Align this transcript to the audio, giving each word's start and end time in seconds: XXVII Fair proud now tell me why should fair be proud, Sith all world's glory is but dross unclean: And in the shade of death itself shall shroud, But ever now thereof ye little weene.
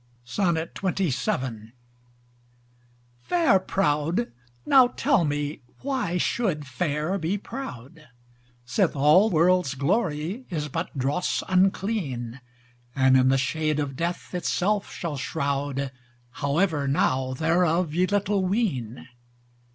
XXVII 0.27 1.73
Fair 3.19 3.59
proud 3.59 4.31
now 4.65 4.87
tell 4.87 5.23
me 5.23 5.61
why 5.81 6.17
should 6.17 6.65
fair 6.65 7.19
be 7.19 7.37
proud, 7.37 8.07
Sith 8.65 8.95
all 8.95 9.29
world's 9.29 9.75
glory 9.75 10.47
is 10.49 10.69
but 10.69 10.97
dross 10.97 11.43
unclean: 11.47 12.41
And 12.95 13.15
in 13.15 13.29
the 13.29 13.37
shade 13.37 13.79
of 13.79 13.95
death 13.95 14.33
itself 14.33 14.91
shall 14.91 15.17
shroud, 15.17 15.91
But 16.41 16.55
ever 16.57 16.87
now 16.87 17.35
thereof 17.35 17.93
ye 17.93 18.07
little 18.07 18.43
weene. 18.43 19.07